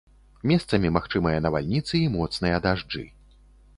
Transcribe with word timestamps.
Месцамі 0.51 0.91
магчымыя 0.95 1.43
навальніцы 1.47 1.93
і 2.03 2.03
моцныя 2.17 2.57
дажджы. 2.65 3.03